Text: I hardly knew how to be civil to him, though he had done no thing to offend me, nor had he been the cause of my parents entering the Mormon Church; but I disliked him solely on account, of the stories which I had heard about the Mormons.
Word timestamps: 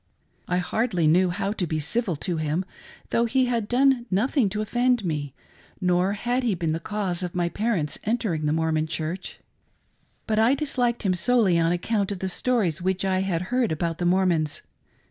I 0.47 0.57
hardly 0.57 1.05
knew 1.05 1.29
how 1.29 1.51
to 1.51 1.67
be 1.67 1.79
civil 1.79 2.15
to 2.15 2.37
him, 2.37 2.65
though 3.11 3.25
he 3.25 3.45
had 3.45 3.67
done 3.67 4.07
no 4.09 4.25
thing 4.25 4.49
to 4.49 4.61
offend 4.63 5.05
me, 5.05 5.35
nor 5.79 6.13
had 6.13 6.41
he 6.41 6.55
been 6.55 6.71
the 6.71 6.79
cause 6.79 7.21
of 7.21 7.35
my 7.35 7.49
parents 7.49 7.99
entering 8.03 8.47
the 8.47 8.51
Mormon 8.51 8.87
Church; 8.87 9.37
but 10.25 10.39
I 10.39 10.55
disliked 10.55 11.03
him 11.03 11.13
solely 11.13 11.59
on 11.59 11.71
account, 11.71 12.11
of 12.11 12.17
the 12.17 12.29
stories 12.29 12.81
which 12.81 13.05
I 13.05 13.19
had 13.19 13.43
heard 13.53 13.71
about 13.71 13.99
the 13.99 14.05
Mormons. 14.05 14.63